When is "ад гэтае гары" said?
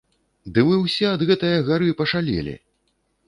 1.15-1.89